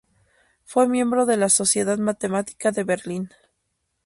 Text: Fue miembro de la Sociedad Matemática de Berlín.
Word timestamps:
Fue 0.65 0.87
miembro 0.89 1.27
de 1.27 1.37
la 1.37 1.47
Sociedad 1.49 1.99
Matemática 1.99 2.71
de 2.71 2.83
Berlín. 2.83 3.29